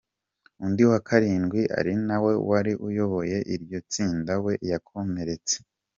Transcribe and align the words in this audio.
Undi 0.65 0.83
wa 0.91 0.99
karindwi 1.07 1.61
ari 1.79 1.93
nawe 2.07 2.31
wari 2.49 2.73
uyoboye 2.87 3.37
iryo 3.55 3.77
tsinda 3.91 4.33
we 4.43 4.53
yakomeretse. 4.71 5.55